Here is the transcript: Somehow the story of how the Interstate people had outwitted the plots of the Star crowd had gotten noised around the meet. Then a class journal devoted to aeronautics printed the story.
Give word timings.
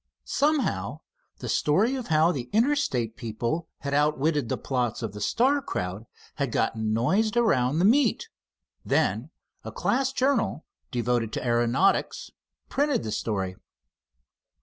Somehow 0.25 1.01
the 1.37 1.47
story 1.47 1.93
of 1.93 2.07
how 2.07 2.31
the 2.31 2.49
Interstate 2.53 3.15
people 3.15 3.67
had 3.81 3.93
outwitted 3.93 4.49
the 4.49 4.57
plots 4.57 5.03
of 5.03 5.13
the 5.13 5.21
Star 5.21 5.61
crowd 5.61 6.07
had 6.37 6.51
gotten 6.51 6.91
noised 6.91 7.37
around 7.37 7.77
the 7.77 7.85
meet. 7.85 8.27
Then 8.83 9.29
a 9.63 9.71
class 9.71 10.11
journal 10.11 10.65
devoted 10.89 11.31
to 11.33 11.45
aeronautics 11.45 12.31
printed 12.67 13.03
the 13.03 13.11
story. 13.11 13.57